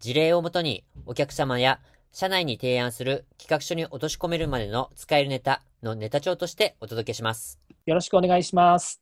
[0.00, 1.80] 事例をもとにお客様や
[2.12, 7.58] 社内に提案する企画書に落とし込めるまでの使えるネタのネタ帳としてお届けします。
[7.86, 9.00] よろしくお願いします。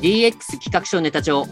[0.00, 1.46] DX 企画書ネタ帳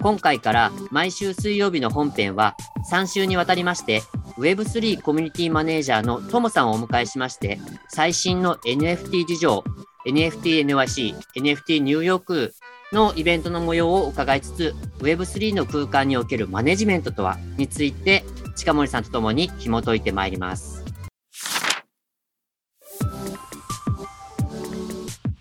[0.00, 2.56] 今回から毎週水曜日の本編は
[2.90, 4.00] 3週にわたりまして
[4.38, 9.64] Web3 コミュニティマネージャーのトモさんをお迎えしまして最新の NFT 事情
[10.06, 12.54] NFTNYC、NFT ニューヨーク
[12.92, 18.24] のイベントの模様を伺いつつ Web3 の空間におけるマネジメントとはについて
[18.56, 20.84] 近森さんとともに紐解いてまいります。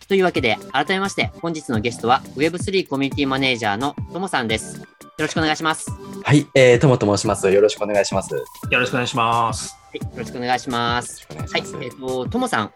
[0.07, 4.81] というわけで、改めまして、本日のゲストは Web3 コミュニティマネージャーのともさんです。
[5.19, 5.91] よろしくお願いします。
[6.23, 7.51] はい、えー、ともと申します。
[7.51, 8.33] よろしくお願いします。
[8.35, 9.75] よろしくお願いします。
[9.75, 11.27] はい、よろしくお願いします。
[11.29, 12.71] はい、えっ、ー、と、ともさん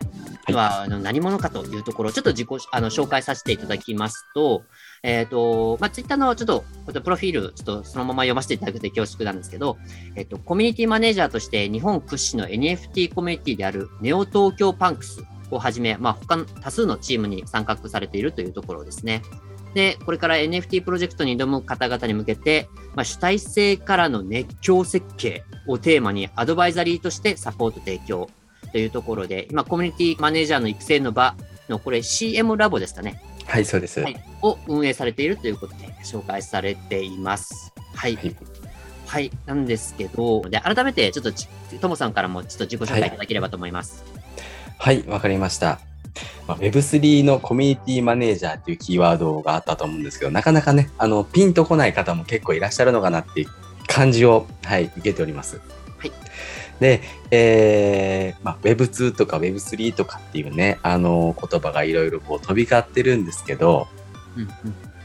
[0.51, 4.63] は、あの何者かというところ、ちょっと自己あの紹介させていただきますと、
[5.03, 6.65] えっ、ー、と、まあ、ツイッターのちょっと、
[7.01, 9.77] プロフィール、ちょっとそのまま読ませていただくと恐縮なんですけど、
[10.17, 19.21] えっ、ー、と、コミュニティマネージャーとして日本屈指の NFT コミュニティであるネオ東京パンクスをはじめ、まあ、他の多数のチームに参画されているというところですね。
[19.73, 28.29] で、これから NFT プロジェクトに挑む方々に向けて、まあ、主体性からの熱狂設計をテーマにアドバイザリーとしてサポート提供
[28.71, 31.35] というところで、今、コミュニティマネージャーの育成の場
[31.69, 33.21] の、これ CM ラボですかね。
[33.45, 33.99] はい、そうです。
[33.99, 37.73] はい、を運営されているということで紹介されています。
[37.95, 38.15] はい。
[38.15, 38.35] はい、
[39.07, 41.31] はい、なんですけど、で、改めてちょっと、
[41.79, 44.03] ともさんからもちょっと自己紹介いただければと思います。
[44.77, 45.92] はい、わ、はい、かりました。
[46.47, 53.49] まあ、Web3 のコミュニティマネージャーっていうキーワードがあったと思うんですけど、なかなかね、あの、ピンとこない方も結構いらっしゃるのかなっていう
[53.87, 55.61] 感じを、はい、受けております。
[55.97, 56.11] はい。
[56.79, 57.01] で、
[57.31, 63.87] えー、まあ、Web2 とか Web3 とかっていうね、あの、言葉がいろいろこう飛び交ってるんですけど、
[64.35, 64.49] うんうん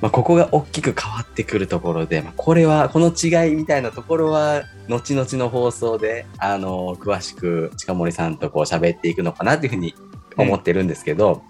[0.00, 9.94] まあ、ここが大きく変わってくるところで、まあ、これは、この違いみたいなところは、後々の放送で、あの、詳しく近森さんとこう喋っていくのかなというふうに
[10.38, 11.42] 思ってるんですけど、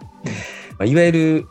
[0.79, 1.49] まあ、いわゆる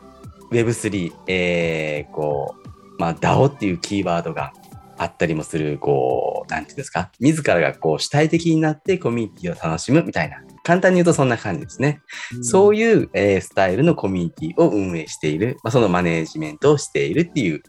[0.50, 2.68] Web3、えー、こう、
[2.98, 4.52] まあ、DAO っていうキーワードが
[4.98, 12.02] あったりもする、こう、なんていうんですか、自らがこう主体的になってコミュニティを楽しむみたいな、簡単に言うとそんな感じですね。
[12.34, 17.62] うん、そういう、えー、スタイルのコミュニティを運営している、まあ、そのマネージメントをしているっていう、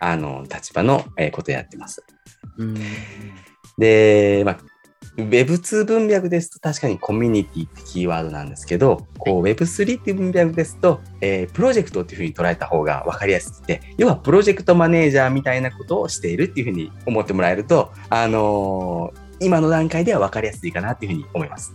[0.00, 2.04] あの、立場の、えー、ことをやってます。
[2.58, 2.74] うん、
[3.78, 4.58] で、まあ、
[5.16, 21.74] Web2 文脈ですと確かにコミュニティってキーワードなんですけど、こう Web3 っていう文脈ですと、えー、プロジェクトっていうふうに捉えた方が分かりやすくて、要はプロジェクトマネージャーみたいなことをしているっていうふうに思ってもらえると、あのー、今の段階では分かりやすいかなっていうふうに思います。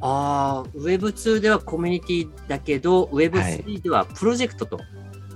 [0.00, 4.78] ああ、Web2 ではコミュニティだけど、Web3 ではプロジェクトと、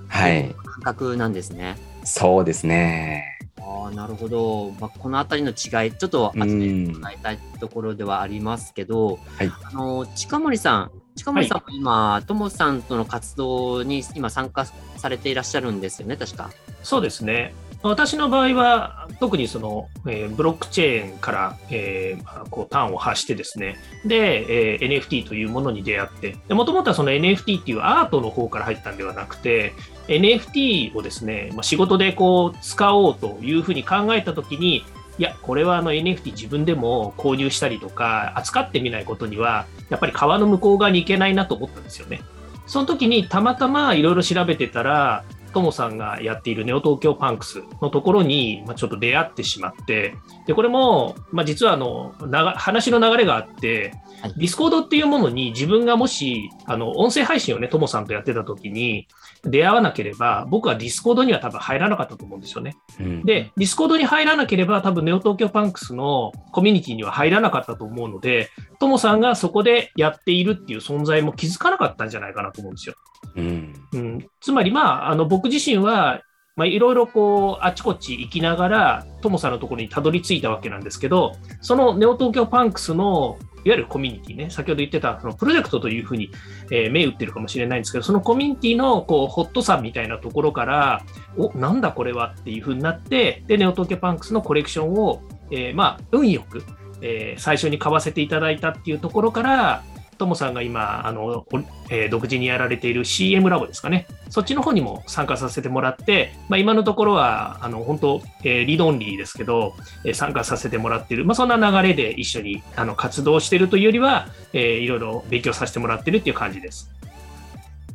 [0.07, 1.77] はい、感覚なんですね。
[2.05, 3.40] そうですね。
[3.63, 14.65] あなるほど、まあ、この辺りの違い、ちょっと後で伺いたいところではありますけど、はい、あの近森さん、近森さんも今、と、も、さんとの活動に今参加
[14.97, 16.49] されていらっしゃるんですよね、確か？
[16.83, 17.53] そうですね。
[17.83, 29.73] 私の場合は、特にその、えー、ブロックチェーンから、えー、こう端を発してですね、で、えー、NFT というものに出会って、もともとはその NFT っていうアートの方から入ったんではなくて、
[30.07, 34.83] NFT をですね、まあ、仕事でこう使おうというふうに考えたときに、
[35.17, 42.21] いや、これはあの NFT 自分でも購入したりとか、扱ってみないことには、やっぱり川の向こう側に行けないなと思ったんですよね。
[42.67, 45.23] その時にたまたまいろいろ調べてたら、
[45.53, 50.15] ともさんがやっている Neo Tokyo Punks のところに、まあ、ちょっと出会ってしまって、
[50.47, 52.13] でこれも、まあ、実はあの
[52.55, 53.93] 話の流れがあって、
[54.37, 59.07] Discord っていうものに自分がもし、あの音声配信をね、ともさんとやってた時に、
[59.43, 62.75] 出会わなければ、僕は Discord には多分入らなかったと思うんですよね。
[62.99, 68.49] うん、で、 Discord に入らなければ、多分 Neo Tokyo Punks のコミュニティには入らなかったと思うので、
[68.79, 72.95] ともさんがそこでやっているっていう存在も気づかなかったんじゃないかなと思うんですよ。
[73.35, 76.21] うん、うん、つまり、まあ、あの僕僕自身は、
[76.55, 86.29] まあ、いろいろこうあちこち行きながら、ともさんのところにたどり着いたわけなんですけど、その Neo Tokyo Punks のいわゆるコミュニティね、先ほど言ってたそのプロジェクトというふうに、
[86.69, 91.01] えー、銘打ってるかもしれないんですけど、そのコミュニティのこうホットさみたいなところから、
[91.37, 96.63] おなんだこれはっていうふうになって、で、ネオトーキョパンクスのコレクションを、え、まあ、運よく、
[97.01, 99.83] え、最初に買わせていただいたっていうところから、
[100.21, 101.45] ともさんが今、あの、
[101.89, 104.05] えー、独自にやられている CM ラボですかね。
[104.29, 109.73] そっちの方にも参加させてもらって、まあ、今のところは、あの、本当、えー、リードンリーですけど、
[110.05, 116.91] えー、参加させてもらっている、まあ、そんな流れで一緒にあの活動しているというよりは、えー、いろいろ勉強させてもらっているっていう感じです。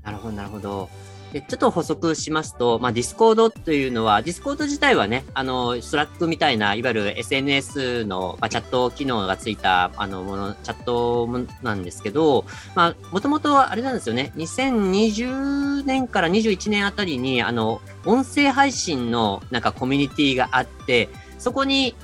[0.02, 0.88] なるほど、なるほど。
[1.36, 11.28] でちょっと補足しますと、まあ、 Discord というのは、 Discord 自体はね、あの、 Slack みたいな、いわゆる SNS の、まあ、チャット機能がついた、あの、もの、チャット
[11.62, 21.94] なんですけど、まあ、もともとあれなんですよね、2020年から21年あたりに、あの、音声配信のなんかコミュニティがあって、そこに、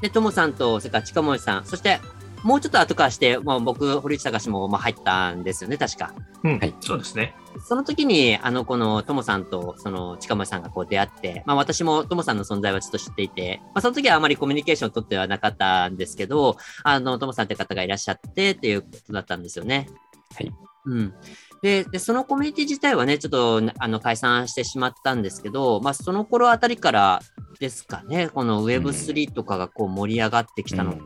[0.00, 2.00] で、ともさんと、それから近森さん、そして
[2.42, 6.14] もうちょっと後からして、まあ、僕、堀内隆もまあ入ったんですよね、確か。
[6.42, 7.34] うん、はい、そうですね。
[7.66, 19.88] その時に、あの、この、ともさんと、その、近森さんがこう出会って、まあ、私もともさんの存在はちょっと知っていて、まあ、その時はあまりコミュニケーションを取ってはなかったんですけど、あの、ともさんって方がいらっしゃってっていうことだったんですよね。
[20.34, 20.52] はい。
[20.86, 21.14] うん。
[21.62, 27.20] で、でそのコミュニティ自体はね、ちょっとあの解散してしまったんですけど、まあ、その頃あたりから
[27.58, 31.00] ですかね、この Web3 とかがこう盛り上がってきたので、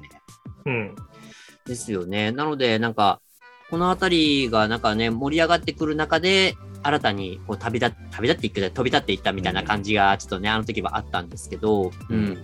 [0.66, 0.96] うん、うん
[1.66, 2.32] ですよね。
[2.32, 3.20] なので、なんか、
[3.70, 12.37] このあたりがなんかね、盛り上がってくる中で、新たにこう旅立旅立っていく、飛び立っていったみたいな感じが、ちょっとね、あの時はあったんですけど、うん。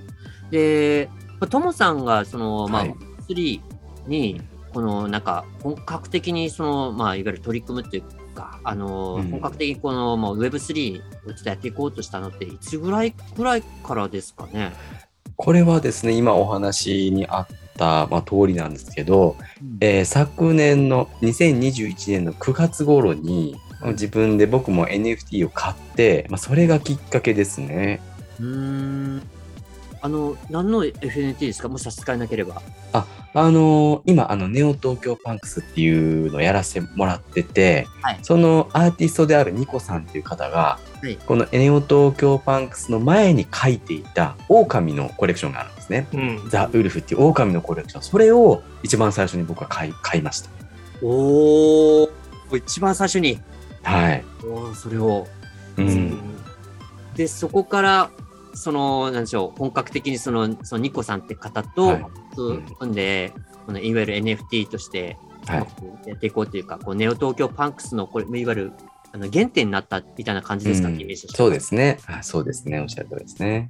[0.51, 1.11] で、
[1.51, 2.87] ともさんが、その、まあ、
[3.29, 3.61] 3
[4.07, 4.41] に、
[4.73, 14.73] この、なんか、本格的に、その、まあ、いわゆる取り組むっていうか、あの、うん、本格的にこの、まあ、Web3 をちょっとやっていこうとしたのって、いつぐらいぐらいからですかね？
[15.37, 17.47] これはですね、今お話にあっ、
[18.11, 23.57] まあ、通りなんですけど、うん、えー、昨年の2021年の9月頃に
[23.93, 28.01] 自分で僕も NFT を買って、まあ、それがきっかけですね。
[28.41, 29.23] うん
[30.03, 31.69] あの、何の FNT ですか？
[31.69, 32.63] もし差し支えなければ。
[32.93, 46.09] あ、あのー、今、あの、ネオ東京パンクスっていうのをやらせてもらってて、はい、そのアーティストであるニコさんっていう方が、はい、このネオ東京パンクスの前に書いていた狼のコレクションがあるんですね。
[46.13, 48.03] うん、ザ・ウルフっていう狼のコレクション。
[48.03, 50.51] それを一番最初に僕は買い買いました。
[51.03, 52.11] おー、
[52.57, 53.39] 一番最初に。
[53.83, 54.25] はい。
[54.45, 55.27] おそれを。
[55.77, 56.19] うん。
[57.15, 58.11] で、そこから、
[58.55, 62.07] その、なんでしょう、本格的にその、そのニコさんって方と、はい、
[62.79, 63.33] 組んで、
[63.67, 65.17] このいわゆる NFT として、
[66.07, 68.73] やっていこうというか、こうネオ東京パンクスの、これ、いわゆる
[69.13, 72.23] あの原点になったみたいな感じですか、うん、イメージそうですねあ。
[72.23, 72.79] そうですね。
[72.81, 73.69] おっしゃる通りですね。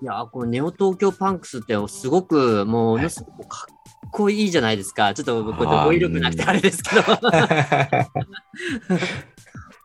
[0.00, 3.66] いや、このネオ東京パンクスってすごく、ものすごくか
[4.06, 5.12] っこいいじゃないですか。
[5.12, 7.02] ちょっとこう語彙力なくてあれですけど。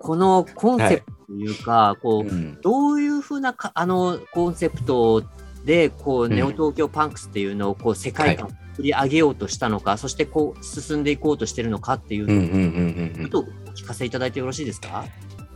[0.03, 5.23] このコンセプトというか、はい、こう、うん、どういうふうなかあのコンセプト
[5.63, 15.05] で、こう、ネオ東京パンクスっていうのを、こう、世界観を作り上げようとしたのか、はい、そしてこう、進んでいこうとしてるのかっていうのを、ちょっとお聞かせいただいてよろしいですか？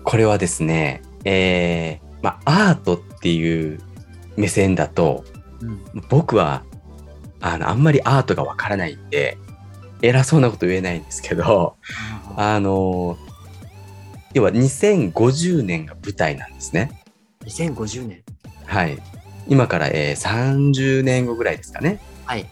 [0.05, 3.81] これはですね、えー、まあ、アートっていう
[4.37, 5.25] 目線だと、
[5.59, 6.63] うん、僕は、
[7.41, 9.37] あの、あんまりアートがわからないんで、
[10.01, 11.75] 偉そうなこと言えないんですけど、
[12.37, 13.17] あの、
[14.33, 17.03] 要は2050年が舞台なんですね。
[17.45, 18.23] 2050年
[18.65, 18.97] はい。
[19.47, 21.99] 今から、えー、30年後ぐらいですかね。
[22.25, 22.45] はい。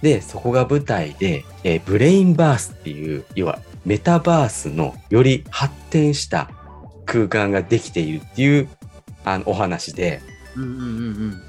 [0.00, 6.50] で、そこが舞台で、えー、ブレインバースっていう、要はメタバースのより発展した
[7.04, 8.68] 空間ができているっていう
[9.24, 10.20] あのお話で、
[10.56, 10.82] うんうんうんう
[11.28, 11.42] ん、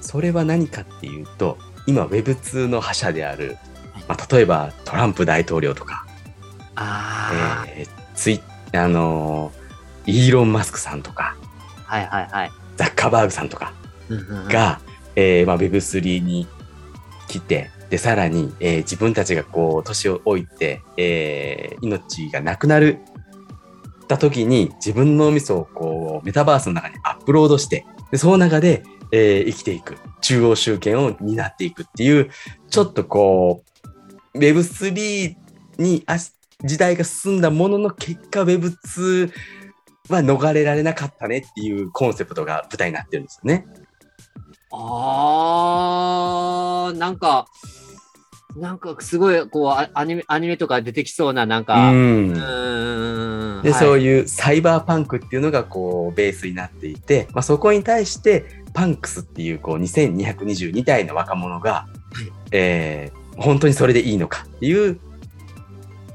[0.00, 3.56] それは何かっていうと、今 Web2 の覇者である、
[4.08, 6.06] まあ、例えばトランプ大統領とか、
[6.74, 8.40] あえー、ツイ
[8.74, 11.36] あのー、イーロン・マスクさんとか、
[11.84, 13.72] はいはいはい、ザッカーバーグさんとか
[14.48, 14.80] が、
[15.16, 16.46] えーまあ、Web3 に
[17.28, 22.98] 来て、で、さらに、えー、自分たちがこう、年を置いて、えー、命がなくなる、
[24.08, 29.96] た時に自分の脳みそをこう、メタバースの中にアップロードして、でその中で、えー、生きていく。
[30.22, 32.30] 中央集権を担っていくっていう、
[32.70, 33.64] ちょっとこ
[34.34, 35.36] う、Web3
[35.78, 36.02] に
[36.64, 39.32] 時代が進んだものの結果 Web2
[40.08, 43.66] は逃れられなかったねっていうコンセプトが舞台になってるんですよね。
[44.72, 47.46] あー、なんか、
[48.56, 52.34] なんかすごいこうアニメアニメとか出てきそうななんか、うん、
[53.62, 61.86] で、はい、そういうサイバーパンクっていうのがこうベースになっていて、まあ、そこに対してパンクスっていうこう2222体の若者が、は
[62.22, 65.00] い、えー、本当にそれでいいのかっていう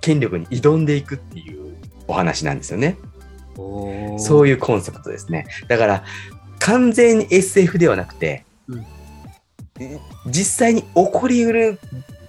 [0.08, 1.76] 権力に挑んでいくっていう
[2.08, 2.98] お話なんですよね。
[4.18, 5.48] そういうコンセプトですね。
[5.68, 6.04] だから
[6.60, 8.86] 完全に SF ではなくて、うん、
[10.28, 11.78] 実際に起こりうる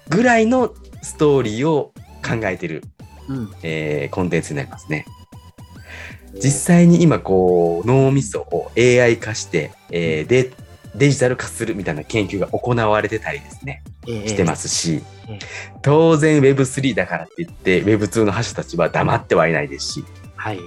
[0.09, 2.83] ぐらいのストーリーを考えてる、
[3.29, 5.05] うん、えー、コンテンツになりますね。
[6.33, 10.51] 実際に今こう脳みそを AI 化して、えー、で
[10.95, 13.88] デジタル化するみたいな研究が行われてたりですね、えー、
[14.27, 15.39] してますし、えー、
[15.81, 20.59] 当然 Web3 だからって言って Web2 の覇者たちは黙ってはいないですし、はい、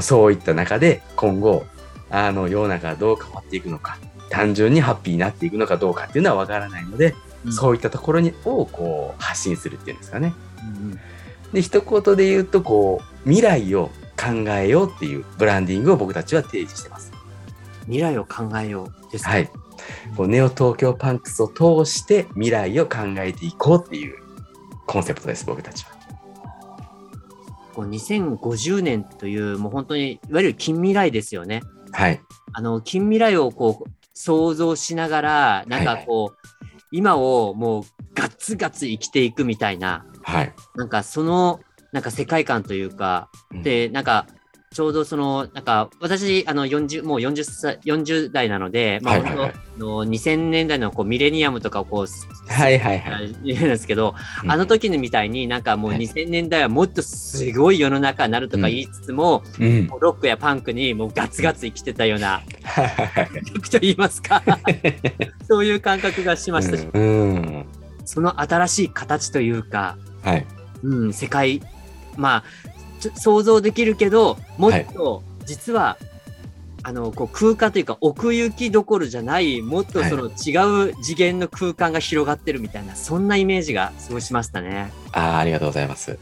[0.00, 1.64] そういった中で今後
[2.10, 3.98] あの世の中がどう変わっていくのか
[4.30, 7.14] 単純にハッピーになっていくのかどうかっていうのは分からないので、
[7.44, 10.34] うん、そういったところにをこう発信するっていうんですかね。
[10.60, 11.00] うん、
[11.52, 17.12] で一言で言うとこう未来を考えようっていうブランディングを僕たちは提示してます。
[17.84, 19.48] 未来を考えようですはい。
[20.16, 24.16] こうネオ東京パンクスを通して未来を考えていこうっていう
[24.86, 25.96] コンセプトです、僕たちは。
[27.74, 31.62] こう2050年という、もう本当に、いわゆる近未来ですよね。
[31.92, 32.20] はい。
[32.52, 37.82] あの、近未来をこう、想像しながら、なんかこう、はいはい、今をもう
[38.14, 40.54] ガツガツ生きていくみたいな、はい。
[40.74, 41.60] なんかその、
[41.92, 44.26] なんか世界観というか、うん、で、なんか、
[44.76, 53.34] ちょうどその、なんか、私、あの、40、もう40歳、40代なので、まあ、はいはいはい、の2000年代のこうミレニアムとかをこう、はいはいはい。
[53.42, 54.14] 言うんですけど、
[54.44, 62.42] うん、あの時のみたいになんかもう2000年代はもっとすごい世の中になるとか言いつつも、うん、ロックやパンクにもうガツガツ生きてたような、
[63.54, 64.42] 曲と言いますか、
[65.48, 67.64] そういう感覚がしましたし、うん、
[68.04, 70.46] その新しい形というか、はい、
[70.82, 71.62] うん、世界、
[72.18, 72.75] まあ、
[73.14, 76.06] 想像できるけど、もっと実は、はい、
[76.84, 84.92] あのこう空間というか奥行きどころじゃないもっとその違う次元の空間が広がってるみたいな、はい、そんなイメージがすごいしましたね。
[85.12, 86.18] あありがとうございます。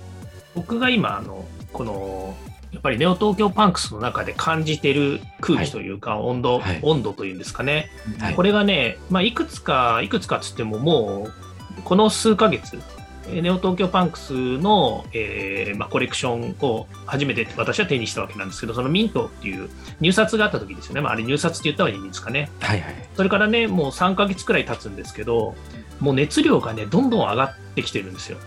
[0.54, 2.34] 僕が今あのこの
[2.74, 7.88] やっぱりネオ東京パンクスの中で感じてる空気というか、温度、はい、温度というんですかね、
[8.18, 11.28] はい、これがね、まあ、いくつか、いくつかつっても、も
[11.78, 12.76] う、この数ヶ月、
[13.28, 19.68] ネオ東京パンクスの、えーまあ、コレクションを初めて私は手にしたわけなんですけど、そのミントっていう
[20.00, 21.00] 入札があった時ですよね。
[21.00, 22.50] まあ、あれ入札って言った方がいいんですかね。
[22.60, 22.94] はいはい。
[23.16, 25.54] それからね、もう3ヶ月くらい経つんですけど、
[26.00, 28.38] もう熱量がね、どんどん上がってきてるんですよ。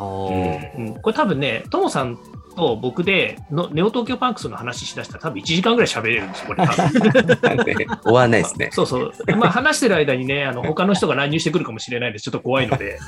[0.00, 2.18] うん、これ多分ね、ともさん
[2.54, 8.70] と僕でのネオ東京パンクスの話しだしたら多分1時間ぐらい喋れるんですこれ多分 終わんないですね。
[8.72, 9.12] そうそう。
[9.36, 12.98] まあ話してる間にね、あの他の人が乱入してくるかもしれないんで、ちょっと怖いので、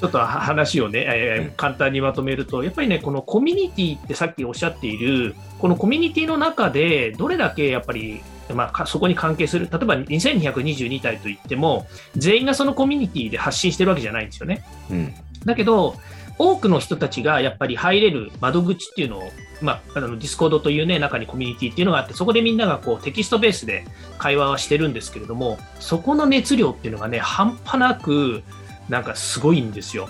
[0.00, 8.22] ちょっと話をね、えー、簡単にまとめると、やっぱりね、このコミュニティってさっきおっしゃっている、このコミュニティの中でどれだけやっぱり
[8.54, 14.64] まあ、そこに関係する、例えば2222体といっても、全員がそのコミュニティで発信してるわけじゃないんですよね。
[14.90, 15.96] うん、だけど、
[16.38, 19.30] 多くの人たちがやっぱり入れる窓口っていうのを、
[19.62, 23.84] まあ、あの Discord というね、中にコミュニティっていうのがあって、そこでみんながこうテキストベースで
[24.18, 28.42] 会話はしてるんですけれども、そこの熱量っていうのがね、半端なく、
[28.88, 30.08] なんかすごいんですよ。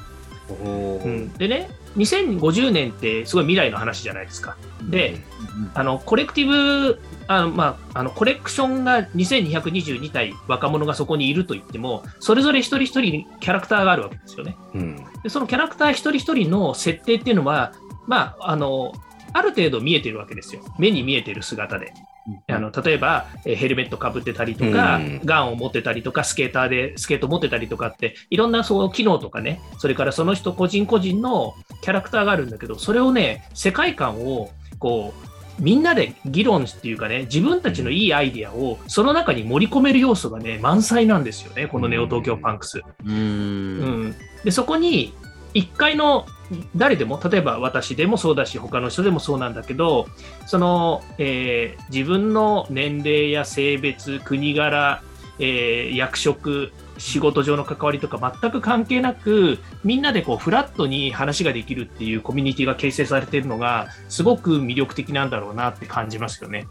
[0.65, 4.57] うん、でね、2050年ってすごい未来の話じゃないですか。
[4.83, 5.17] で、
[5.75, 14.57] あの collectiveあの、まあ、あのコレクションが2222体若者がそこにいると言っても、それぞれ一人一人キャラクターがあるわけですよね。
[14.75, 17.73] うん、でそのキャラクター一人一人の設定っていうのは、
[18.07, 18.93] まあ、あの
[19.33, 20.63] ある程度見えてるわけですよ。
[20.79, 21.93] 目に見えてる姿で。
[22.49, 35.27] あの例えば、えヘルメットかぶってたりとか、うん、ガンを持ってたりとか、スケーターでスケート持ってたりとかって、いろんなそう機能とかね、それからその人個人個人のキャラクターがあるんだけど、それをね、世界観をこう
[35.59, 42.83] みんなで議論っていうかね、自分たちのいいアイディアをその中に盛り込める要素がね、満載なんですよね、このネオ東京パンクス。
[43.05, 43.13] うん。
[43.13, 43.17] う
[44.09, 44.15] ん。
[44.45, 45.15] でそこに
[45.57, 46.27] 1階の
[46.77, 50.07] 誰でも、例えば私でもそうだし、他の人でもそうなんだけど、
[50.47, 55.03] その、えー、自分の年齢や性別、国柄、
[55.39, 66.67] えー、役職、仕事上の関わりとか全く関係なく、みんなでこうフラットに話ができるっていうコミュニティが形成されているのが、すごく魅力的なんだろうなって感じますよね。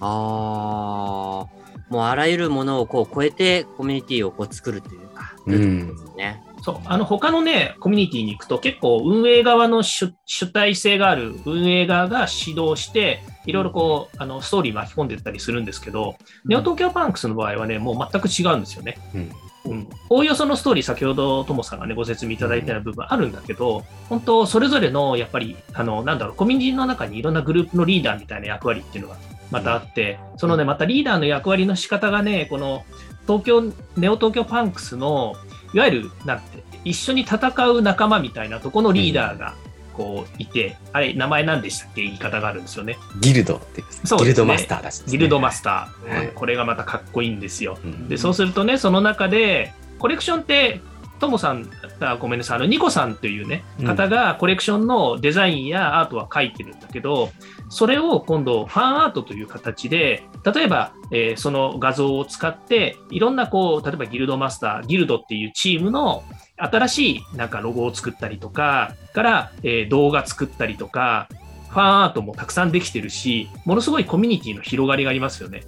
[0.00, 1.58] ああ、
[1.90, 6.44] もうあらゆるものをこう超えてコミュニティをこう作るというか、うん、ですね。
[6.62, 10.12] そう、あの、他のね、コミュニティに行くと結構運営側の主
[10.52, 18.98] 体性がある運営側が指導して、いろいろこう、あの、ストーリー巻き込んでったりするんですけど、ネオ東京パンクスの場合はね、もう全く違うんですよね。
[19.14, 19.32] うん。
[19.64, 29.16] うん、おおよそのストーリー、先ほどともさんがね、ご説明いただいたような部分あるんだけど、本当、それぞれの、やっぱり、あの、なんだろう、コミュニティの中にいろんなグループのリーダーみたいな役割っていうのが
[29.50, 32.84] またあって、そのね、またリーダーの役割の仕方がね、この、
[33.26, 33.62] 東京、
[33.96, 35.34] ネオ東京パンクスの、
[35.72, 39.54] いわゆる、なんて、一緒に戦う仲間みたいなとこのリーダーが、
[39.92, 42.02] こういて、あれ、名前何でしたっけ？
[42.02, 42.96] 言い方があるんですよね。
[43.20, 44.26] ギルドってそうね。
[44.26, 46.28] ギルドマスターだし、ギルドマスター、はい。
[46.32, 47.76] これがまたかっこいいんですよ。
[47.84, 48.08] うん。
[48.08, 50.80] でそうするとね、その中で、コレクションって、
[51.18, 51.68] ともさん、
[52.00, 57.30] あごめんなさい、あのニコさんというね、うん方がコレクションのデザインやアートは書いてるんだけど、
[57.70, 66.22] それを今度、ファンアートという形で、例えば、えーその画像を使って、いろんなこう、例えばギルドマスター、ギルドっていうチームの
[66.56, 71.28] 新しいなんかロゴを作ったりとか、から、えー動画作ったりとか、
[71.68, 75.62] ファンアートもたくさんできてるし、ものすごいコミュニティの広がりがありますよね。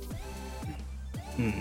[1.39, 1.55] うん。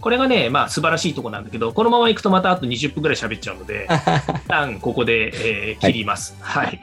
[0.00, 5.32] これがね、まあ素晴らしいところなんだけど、このまま行くとまたあと20分ぐらい喋っちゃうので、 一旦ここで、
[5.72, 6.36] えー切ります。
[6.40, 6.80] はい。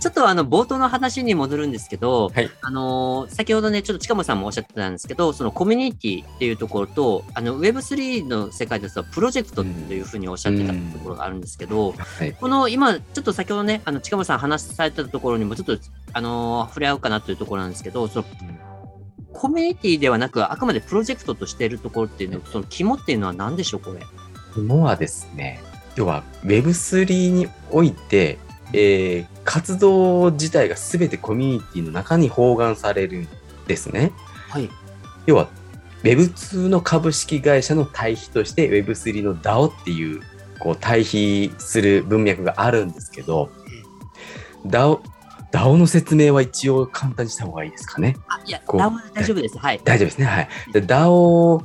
[0.00, 12.32] ちょっとあの冒頭の話に戻るんですけど、はいあのー先ほどね、ちょっと近本さんもおっしゃってたんですけど、そのコミュニティっていうところと、あの Web3 の世界ですと、プロジェクトというふうにおっしゃってたところがあるんですけど、はい。
[12.32, 15.76] この今、ちょっと先ほどね、あの近本さん話されてたところにも、ちょっと、
[16.14, 18.24] あのー触れ合うかなというところなんですけど、その
[19.40, 24.00] コミュニティではなく、あくまでプロジェクトとしているところっていうの、その肝っていうのは何でしょう、これ？
[24.52, 25.62] 肝はですね、
[25.96, 28.38] 要は Web3 において、
[28.74, 33.28] えー活動自体が全てコミュニティの中に包含されるん
[33.66, 34.12] ですね。
[34.50, 34.68] はい。
[35.24, 35.48] 要は
[36.02, 40.20] Web2 の株式会社の対比として Web3 の DAO っていう
[40.60, 43.50] こう対比する文脈があるんですけど、
[44.66, 45.00] DAO,
[45.52, 48.16] DAO の説明は一応簡単にした方がいいですかね。
[48.28, 49.58] あ、いや、こう大大丈夫です。
[49.58, 49.80] はい。
[49.84, 50.26] 大丈夫ですね。
[50.26, 50.48] はい。
[50.72, 51.64] で DAO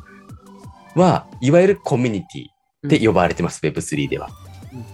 [0.96, 4.30] はいわゆるコミュニティって呼ばれてます、Web3 では
[4.74, 4.86] うん。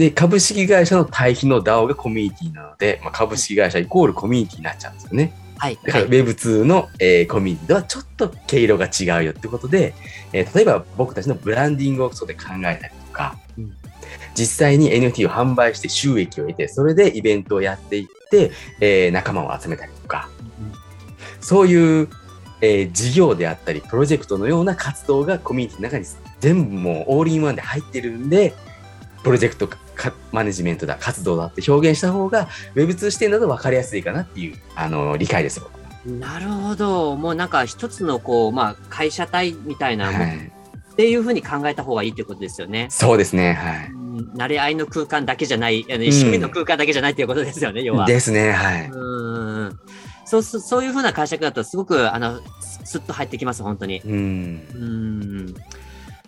[0.00, 5.34] で、株式会社の対比の DAO がコミュニティなので、まあ、株式会社イコールコミュニティになっちゃうんですよね。
[5.58, 5.78] はい。
[5.82, 9.94] だからはい Web2 の、えーコミュニティとはちょっと毛色が違うよってことで、
[10.32, 13.76] えー例えば僕たちのブランディングをそこで考えたりとか、うん
[14.34, 20.28] 実際に NFT を販売して収益を得て、それでイベントをやっていって、えー仲間を集めたりとか、
[21.40, 22.08] そういう、
[22.60, 26.04] えー事業であったり、プロジェクトのような活動がコミュニティの中に
[26.40, 28.54] 全部もうオールインワンで入ってるんで、
[29.22, 35.60] プロジェクトかマネジメントだ、活動だって表現した方が、Web2 視点だと分かりやすいかなっていう、あの、理解です。
[35.60, 37.16] 僕なるほど。
[37.16, 40.52] もうなんか一つのこう、まあ会社体みたいな、はい。
[40.92, 42.86] っていうふうに考えた方がいいということですよね。
[42.90, 43.54] そうですね。
[43.54, 44.03] はい。
[44.32, 48.06] うん慣れ合いの空間だけじゃない、あの趣味の空間だけじゃないということですよね、要は。
[48.06, 48.52] ですね。
[48.52, 48.88] はい。
[48.88, 49.78] うん
[50.24, 54.00] そうすそういうふうな解釈だと、すごくあのすすっと入ってきます、本当に。
[54.04, 54.12] うん。
[54.12, 55.54] うん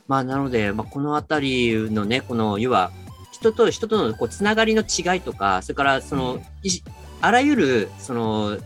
[0.06, 2.92] まあ、なので、まあ、このあたりのね、この要は
[3.32, 6.85] 人と人とのこうつながりの違いとか、それからその、いし
[7.20, 8.59] あらゆるその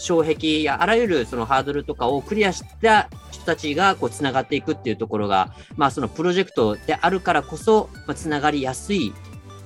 [0.00, 9.12] 障壁やあらゆるそのハードルとかをクリアした人たちがこうつながっていくっていうところが、まあ、そのプロジェクトであるからこそ、まあ、つながりやすい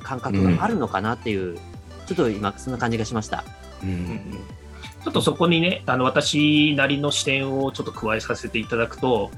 [0.03, 1.57] 感覚があるのかなっていう、
[2.07, 3.44] ちょっと今、そんな感じがしました。
[3.83, 4.20] ううんん
[5.05, 9.31] ちょっとそこにね、あの私なりの視点をちょっと加えさせていただくと、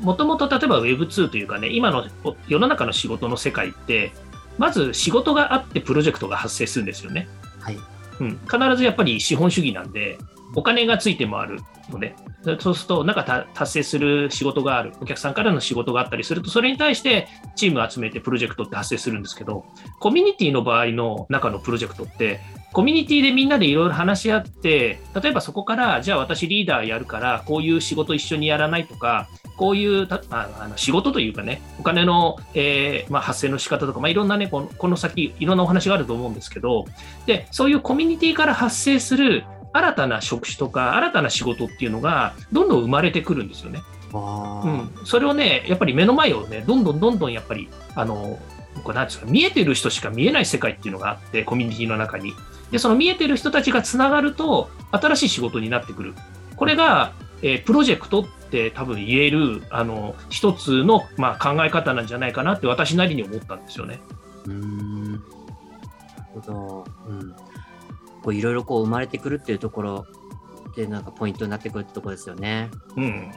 [0.00, 4.12] もともと例えば Web2 というかね、今のお世の中の仕事の世界って、
[4.58, 7.28] まず仕事があってプロジェクトが発生するんですよね。
[7.60, 7.78] はい。
[8.18, 10.18] うん、必ずやっぱり資本主義なんで、
[10.54, 11.60] お金がついて回る
[11.90, 12.14] ので、
[12.60, 19.64] そうすると、なんか達成する仕事がある、お客さんからの仕事があったりすると、それに対してチームを集めてプロジェクトって発生するんですけど、
[20.00, 22.40] コミュニティの場合の中のプロジェクトって、
[22.72, 36.86] コミュニティでみんなでいろいろ話し合って、例えばそこから、じゃあ私リーダーやるから、こういう仕事一緒にやらないとか、こういうたああの仕事というかね、お金の、えーまあ、発生の仕方とか、まあ、いろんなねこの、この先、いろんなお話があると思うんですけど、
[37.26, 43.82] で、そういうコミュニティから発生する新たな職種とか、新たな仕事っていうのが、どんどん生まれてくるんですよね。
[44.12, 48.38] うん、それをね、やっぱり目の前をね、どんどんどんどんやっぱり、あの、
[48.84, 52.34] ですか、見えてる人しか見えない世界っていうのがあって、コミュニティの中に。
[52.70, 56.14] で、その見えてる人たちがつながると、新しい仕事になってくる。
[56.56, 64.00] これが、えープロジェクトって多分言える、あの、一つの、まあ、考え方なんじゃないかなって私なりに思ったんですよね。
[64.46, 65.22] うーんなる
[66.34, 66.84] ほど。
[67.08, 67.34] うん。
[68.22, 70.06] こういろいろこう生まれてくるっていうところ
[70.76, 72.70] でなんかポイントになってくるってところですよね。
[72.96, 73.32] うん。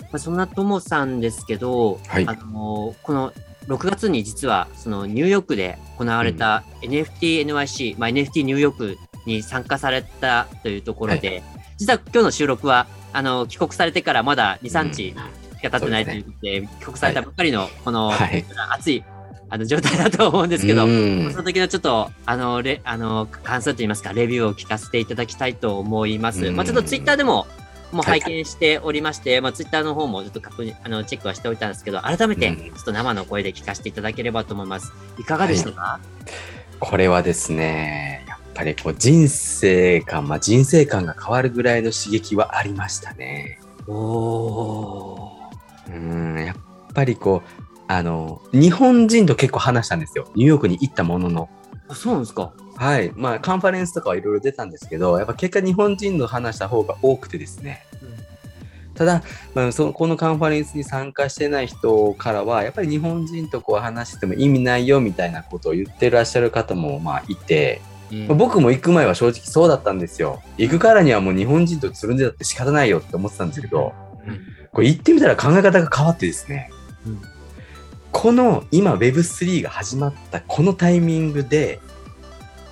[0.00, 2.26] まあ、そんなともさんですけど、はい。
[2.26, 3.32] あのこの
[3.66, 11.42] 6月に実はそのニューヨークで行われた NFTNYC、まあ、NFT ニューヨークに参加されたというところで、
[11.78, 15.14] 実は今日の収録はあの帰国されてからまだ2、3日し
[15.62, 18.44] か経ってないということで、帰国されたばっかりのこの、はい。
[18.70, 19.04] 熱い
[19.52, 26.46] あの状態だと思うんですけど、うんその時のちょっと、あの、レあの感想といいますか、レビューを聞かせていただきたいと思います。
[26.46, 27.46] うんまあ、ちょっとツイッターでも、
[27.92, 34.90] も拝見しておりまして、まあ、ツイッターの方もちょっと確認、あの、チェックはしておいたんですけど、改めて、うんちょっと生の声で聞かせていただければと思います。
[35.18, 36.00] いかがでしたか、
[36.80, 43.60] これはですね、やっぱりこう人生観、まあ、人生観が変わるぐらいの刺激はありましたね。
[43.86, 45.94] おー。
[45.94, 45.98] う
[46.40, 46.56] ん、やっ
[46.94, 50.30] ぱりこう、あの、日本人と結構話したんですよ。
[50.34, 51.48] ニューヨークに行ったものの。
[51.88, 53.12] あそうなんですかはい。
[53.14, 57.84] まあ、カンファレンスとかはいろいろ出たんですけど、やっぱ結果日本人の話した方が多くてですね。
[58.94, 59.22] ただ、
[59.54, 70.42] まあ、そのこのカンファレンスに参加してない人からは、やっぱり日本人とこう話しても意味ないよみたいなことを言ってらっしゃる方もまあいて、うんまあ僕も行く前は正直そうだったんですよ。
[70.58, 73.94] 行くからにはもう日本人とつるんでたって仕方ないよって思ってたんですけど、
[74.72, 76.70] これ行ってみたら考え方が変わってですね、
[77.06, 77.22] うん
[78.12, 81.80] この今 Web3 が始まったこのタイミングで、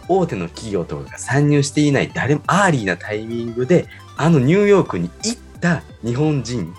[0.08, 6.74] 大手の企業とかが参入していない誰も early なタイミングで、あのニューヨークに行った日本人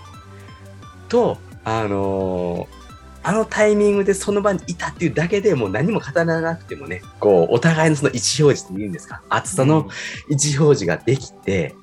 [1.10, 2.82] と、あのー
[3.24, 9.88] あのタイミングでその場にいたっていうだけでもう何も語らなくてもね、こう、お互いのその意思表示って言うんですか、厚さの
[10.30, 11.76] 位置表示ができて、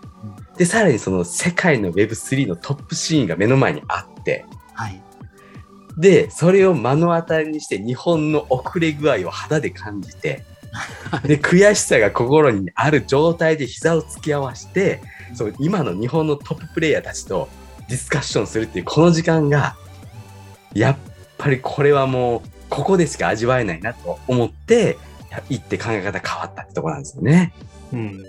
[0.57, 4.58] で、さらにその世界の Web3 のトップシーンが目の前にあって、はい。
[5.99, 10.45] で、それを目の当たりにして日本の遅れ具合を肌で感じて、
[11.25, 15.01] で、悔しさが心にある状態で膝を突き合わせて、
[15.35, 17.49] そう、今の日本のトッププレイヤーたちと
[17.89, 19.77] ディスカッションするっていうこの時間が、
[20.73, 20.97] やっ
[21.37, 24.99] ぱりこれはもう、ここでしか味わえないなと思って、
[25.31, 27.53] や行って考え方変わったってところなんですよね。
[27.93, 28.29] うん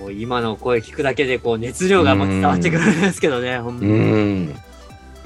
[0.00, 4.56] もう今の声聞くだけで、こう、熱量がもう伝わってくるんですけどね、うーん。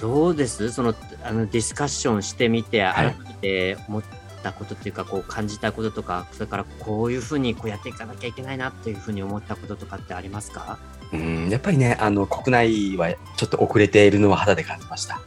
[0.01, 0.71] どうです？
[0.71, 3.15] その、あの、ディスカッションしてみて、はい。
[3.15, 4.03] 改めて思っ
[4.43, 10.79] たことっていうか、こう、感じたこととか、それからこういうふうにこうやっていかなきゃいけないなっていうふうに思ったこととかってありますか？
[11.13, 15.21] うん、やっぱりね、あの、国内はちょっと遅れているのは肌で感じました。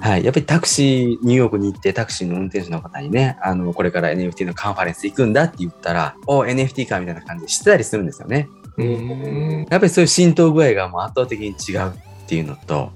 [0.00, 0.24] はい。
[0.24, 8.48] やっぱりタクシー、ニューヨークに行ってタクシーの運転手の方にね、あの、これから NFT のカンファレンス行くんだって言ったら、お、NFT かみたいな感じでしてたりするんですよね。
[8.76, 9.66] うん。
[9.70, 11.92] やっぱりそういう浸透具合がもう圧倒的に違うっ
[12.26, 12.92] ていうのと、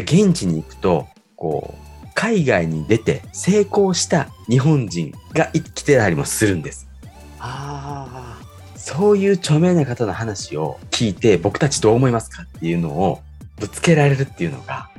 [0.00, 1.74] 現地に行くと、こ
[2.04, 6.88] う、海外に出て成功した日本人が来てたりもするんです。
[7.40, 8.38] あ
[8.76, 13.20] そういう著名な方の話を聞いて、僕たちどう思いますかっていうのを
[13.58, 14.90] ぶつけられるっていうのが、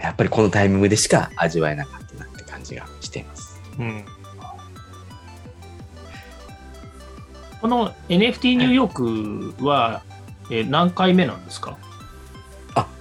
[0.00, 3.60] やっぱりこのタイミングでしか味わえなかったなって感じがしています。
[3.78, 4.04] うん
[7.60, 10.02] この NFT ニューヨークは、
[10.50, 11.76] えー何回目なんですか？
[11.82, 11.85] あ、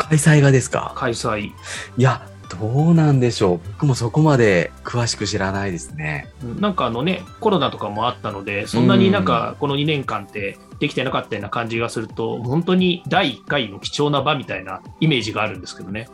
[0.09, 0.93] 開催がですか？
[0.95, 1.47] 開催。
[1.47, 1.53] い
[1.97, 2.27] や、
[2.59, 3.59] どうなんでしょう。
[3.73, 6.29] 僕もそこまで詳しく知らないですね。
[6.59, 16.07] なんかあのね、コロナとかもあったので、そんなになんかこの2年間ってできてなかったような感じがすると、本当に第1回の貴重な場みたいなイメージがあるんですけどね。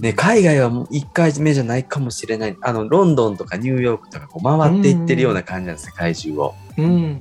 [0.00, 2.56] ね、海外はもう1回目じゃないかもしれない。
[2.62, 6.54] あの、ロンドンとかニューヨークとかこう回っていってるような感じなんです、世界中を。
[6.78, 7.20] うん。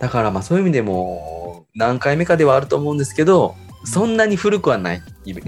[0.00, 5.02] だからまあそういう意味でも何回目かではあると思うんですけど、そんなに古くはない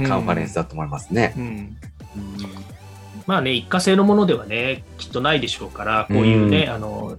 [0.06, 1.34] カンファレンスだと思いますね。
[1.36, 1.76] うん。
[3.26, 7.18] まあね、一過性のものではね、きっとないでしょうから、こういうね、あの、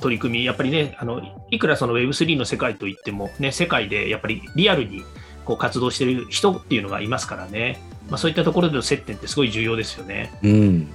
[0.00, 5.04] 取り組み、やっぱりね、あの、いくらその Web3 の世界といっても、ね、世界でやっぱりリアルに
[5.44, 10.32] こう活動してる人っていうのがいますからね、まあそういったところでの接点ってすごい重要ですよね。
[10.42, 10.88] うん。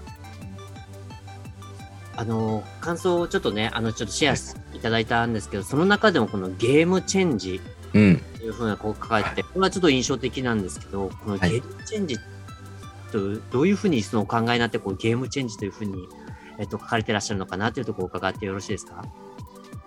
[2.16, 7.62] あの、感想をちょっとね、あの、ちょっとシェアいただいたんですけど、その中でもこのゲームチェンジ
[7.94, 8.22] うん。
[8.38, 11.58] というふうなこう書かれてて、これはちょっと印象的なんですけど、このゲはい。
[11.60, 12.18] ームチェンジ
[13.12, 16.08] とどういうふうにそのお考えになって、こうゲームチェンジというふうに、
[16.60, 19.04] えっと、書かれてらっしゃるのかなというところを伺ってよろしいですか？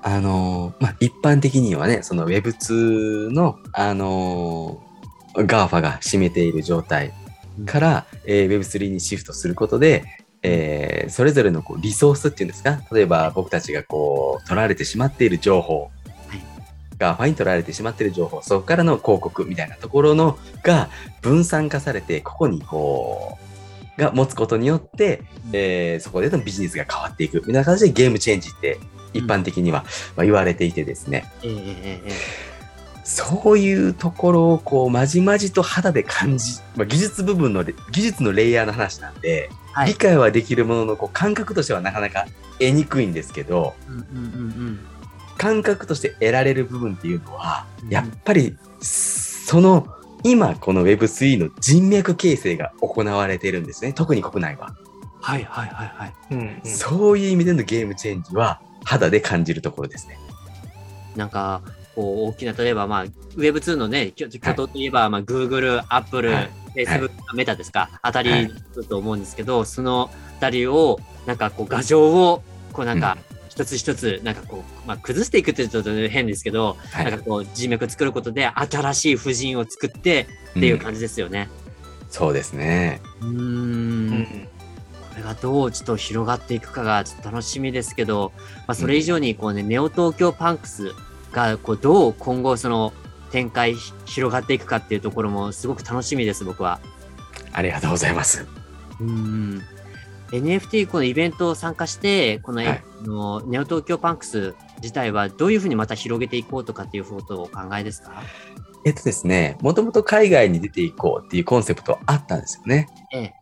[0.02, 7.12] あのーまあ、一般的にはね、その Web2 の、あのー、GAFA が占めている状態
[7.64, 10.04] から、えー Web3 にシフトすることで、
[10.42, 15.90] えーそれぞれのこうリソースっていうんですか、例えば僕たちがこう取られてしまっている情報、
[16.98, 20.88] はい GAFA に取られてしまっている情報、そこからの広告みたいなところのが
[21.22, 23.38] 分散化されて、ここにこ
[23.98, 27.36] う、が持つことによって、えーそこでのビジネスが変わっていく。
[27.38, 28.78] みたいな形でゲームチェンジって
[29.12, 29.84] 一般的には、
[30.16, 32.12] まあ、言われていてですね、えええええ
[33.04, 39.88] そういうところをこうまじまじと肌で感じ、まあ、技術部分のレ技術のレイヤーの話なんで、はい。
[39.88, 42.26] 理解はできるもののこう感覚としてはなかなか
[42.58, 44.80] 得にくいんですけどうんうんうん
[45.36, 47.90] 感覚として得られる部分っていうのはうん。
[47.90, 49.86] やっぱりその
[50.22, 53.92] 今この Web3 の人脈形成が行われているんですね。
[53.92, 54.74] 特に国内は、
[55.20, 56.14] はいはいはいはい。
[56.30, 56.70] うんうん。
[56.70, 60.18] そういう意味でのゲームチェンジは肌で感じるところですね。
[61.16, 61.62] なんか、
[61.94, 63.04] こう大きな、例えばまあ、
[63.36, 66.50] Web2 のね、巨頭といえば、まあ、Google、Apple、はい。
[66.74, 72.42] Facebook、メタですか、あたりだと思うんですけど、そのあたりを、なんかこう、画像を、
[72.72, 73.16] こうなんか、
[73.54, 81.48] 一つ一つ、なんかこう、まあ、崩していくってちょっと変ですけど、はいなんかこう、人脈作ることで、新しい婦人を作ってっていう感じですよね。
[82.10, 83.00] そうですね。
[83.20, 83.40] うーんう
[84.10, 84.48] ん
[85.10, 88.32] これがどうちょっと広がっていくかがちょっと楽しみですけど、
[88.66, 90.90] まあ、それ以上にこうね、ネオ東京パンクス
[91.30, 92.92] がこうどう今後その
[93.30, 96.80] 展開ひ広がっていくかっていうところもすごく楽しみです、僕は。
[97.52, 98.44] ありがとうございます。
[99.00, 99.62] うん。
[100.30, 108.22] NFT このイベントを参加して、この,、はいあのネオ東京パンクス自体はどういうふうにまた広げていこうとかっていうことをお考えですか？
[108.86, 112.88] えっとですね、もともと海外に出ていこうっていうコンセプトあったんですよね。
[113.12, 113.34] ええ。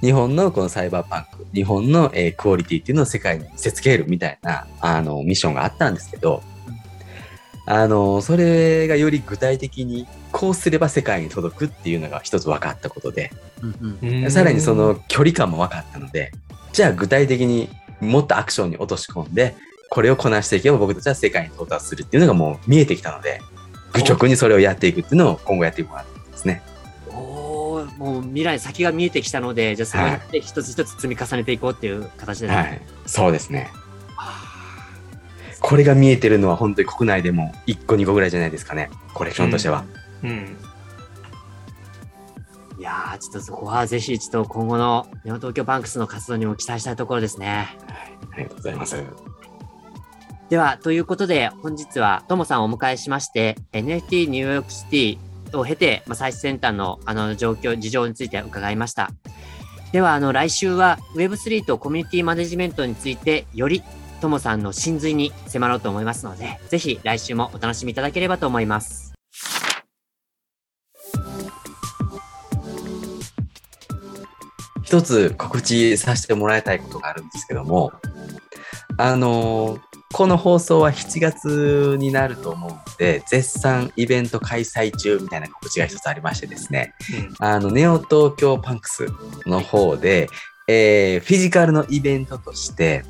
[0.00, 6.42] 日本のこのサイバーパンク、日本の、えークオリティっていうのを世界に見せつけるみたいなあのミッションがあったんですけど、
[7.66, 16.32] あのそれがより具体的にこうすれば世界に届くっていうのが一つ分かったことで、うんうんうんさらにその距離感も分かったので、
[16.72, 17.68] じゃあ具体的に
[18.00, 19.56] もっとアクションに落とし込んで、
[19.90, 23.40] これをこなしていけば僕たちは世界に到達するっていうのがもう見えてきたので、
[23.92, 26.62] 愚直にそれをやっていくっていうのを今後やっていこうかなと思いますね。
[27.10, 32.56] おーもう未来先が見えてきたので、じゃあそれをやって一つ一つ積み重ねていこうっていう形ですね。
[32.56, 32.82] はい。
[33.06, 33.70] そうですね。
[35.66, 38.88] これが見えてるのは本当に国内でも1個2個ぐらいじゃないですかね。
[39.12, 39.84] コレクションとしては。
[40.22, 40.56] うん。
[42.78, 47.76] いやー、ちょっとそこはぜひ、ちょっと今後のネオ東京バンクスの活動にも期待したいところですね。
[48.32, 49.02] ありがとうございます。
[50.50, 59.10] では、ということで、本日はともさんをお迎えしまして、NFT ニューヨークシティを経て、まあ、最先端のあの状況、事情について伺いました。
[59.90, 63.82] では、あの、来週は Web3 とコミュニティマネジメントについて、より
[64.16, 69.14] ともさんの真髄に迫ろうと思いますので、ぜひ来週もお楽しみいただければと思います。
[74.82, 77.92] 一つ告知させてもらいたいことがあるんですけども、
[78.98, 79.80] あのー
[80.12, 86.94] この放送は7月になると思うので、絶賛イベント開催中みたいな告知が一つありましてですね、
[87.38, 89.08] あの、ネオ東京パンクス
[89.44, 90.28] の方で、
[90.68, 93.04] えーフィジカルのイベントとして、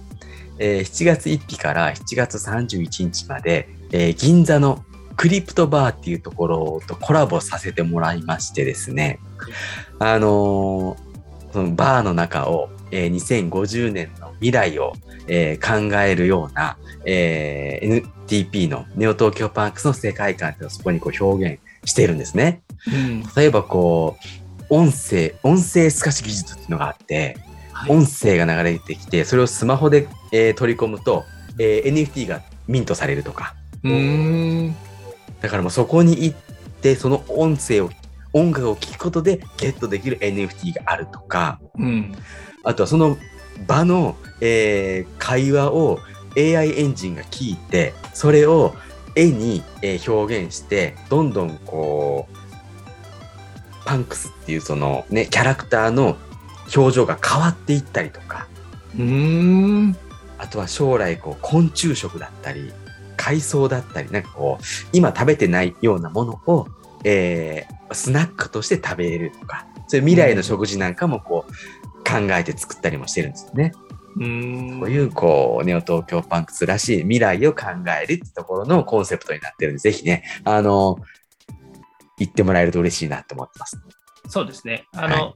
[0.58, 4.84] えー7月1日から7月31日まで、えー銀座の
[5.16, 9.18] クリプトバーっていうところとコラボさせてもらいましてですね、
[9.98, 11.06] あのー
[11.52, 14.92] そのバーの中を、えー2050年の未来を、
[15.26, 22.62] えー考えるような、えー NTP のネオ東京パンクスの世界観っていうのをそこにこう表現しているんですね。
[22.88, 23.22] うん。
[23.36, 24.16] 例えばこ
[24.68, 27.55] う、音声、音声透かし技術っていうのがあって、はい
[27.88, 31.24] 音声が流れてきて、それをスマホで、えー取り込むと、
[31.58, 33.54] えー NFT がミントされるとか。
[33.84, 34.74] うん。
[35.40, 36.36] だからもうそこに行っ
[36.80, 37.90] て、その音声を、
[38.32, 42.14] 音楽を聴くことでゲットできる NFT があるとか、うん。
[42.64, 43.16] あとはその
[43.66, 45.98] 場の、えー会話を
[46.36, 48.74] AI エンジンが聞いて、それを
[49.14, 52.36] 絵に、えー表現して、どんどんこう、
[53.86, 56.16] パンクスっていうそのね、キャラクターの
[56.74, 58.46] 表情が変わっていったりとか、
[58.98, 59.96] うん。
[60.38, 62.72] あとは将来こう昆虫食だったり、
[63.16, 66.66] 海藻だったり、なんかこう、今食べてないようなものを、
[67.04, 71.52] えースナックとして食べれるとか、そういう未来の食事なんかもこう、
[72.04, 73.72] 考えて作ったりもしてるんですよね。
[74.16, 74.80] うん。
[74.80, 77.66] こういう、こう、ネオ東京パンクスらしい未来を考
[78.02, 80.98] えるってところのコンセプトになってるんで、ぜひね、あの、
[82.18, 83.78] 言ってもらえると嬉しいなと思ってます。
[84.28, 84.86] そうですね。
[84.94, 85.34] あの、は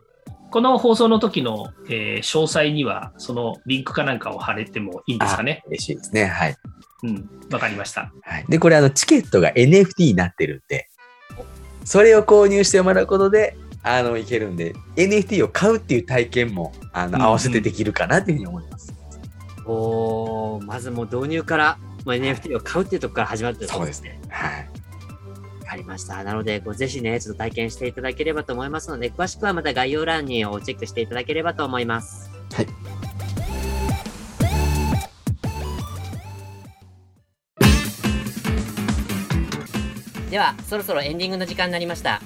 [0.50, 5.62] この放送の時の、えー詳細には、そのリンクかなんかを貼れてもいいんですかね？
[5.68, 6.26] 嬉しいですね。
[6.26, 6.56] はい。
[7.04, 7.30] うん。
[7.50, 8.12] わかりました。
[8.22, 10.88] はい、で、これ、あの、チケットが NFT になってるんで、
[11.84, 18.92] それを購入してもらうことで、あの、いけるんで、NFT を買うっていう体験も、あの、うんうん合わせてできるかなっていうふうに思います。
[19.66, 24.20] おーまずもう導入から、もう NFT を買うっていうところから始まってるそうですね。
[24.28, 24.68] はい。
[25.70, 26.24] わかりました。
[26.24, 32.28] なので、こうぜひね、ちょっと体験していただければと思いますので、詳しくはまた概要欄にをチェックしていただければと思います。
[32.52, 32.66] はい。
[40.28, 42.20] では、そろそろエンディングの時間になりました。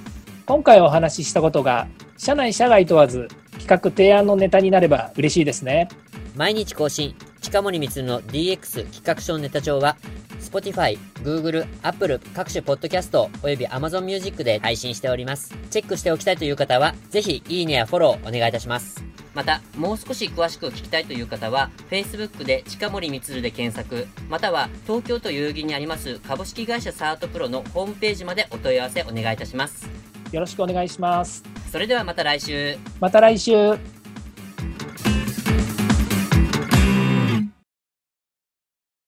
[0.47, 3.29] 今回お話ししたことが社内社外問わず
[3.59, 5.89] 企画提案のネタになれば嬉しいですね
[6.37, 9.97] 毎日更新、近森光の DX 企画書ネタ帳は、
[10.45, 15.55] Spotify、Google、Apple 各種ポッドキャストおよび Amazon Music で配信しております。
[15.71, 19.03] チェックしておきたいという方は、ぜひいいねやフォローお願いいたします。
[19.35, 29.89] また、もう少し詳しく聞きたいという方は、Facebook で近森光で検索、または東京都代々木にあります株式会社サートプロのホームページまでお問い合わせお願いいたします。
[30.31, 31.43] よろしくお願いします。
[31.71, 32.77] それではまた来週。
[33.01, 33.94] また来週。